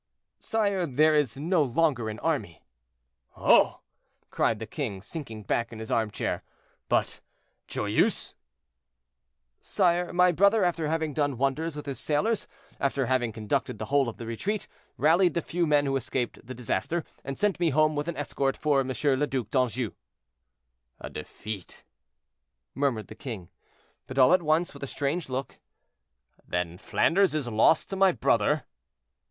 [0.39, 2.63] "Sire, there is no longer an army."
[3.37, 3.81] "Oh!"
[4.31, 6.41] cried the king, sinking back in his armchair,
[6.89, 7.21] "but
[7.67, 8.33] Joyeuse—"
[9.61, 12.47] "Sire, my brother, after having done wonders with his sailors,
[12.79, 14.67] after having conducted the whole of the retreat,
[14.97, 18.57] rallied the few men who escaped the disaster, and sent me home with an escort
[18.57, 18.87] for M.
[18.87, 19.91] le Duc d'Anjou."
[20.99, 21.83] "A defeat!"
[22.73, 23.49] murmured the king.
[24.07, 25.59] But all at once, with a strange look.
[26.43, 28.65] "Then Flanders is lost to my brother?"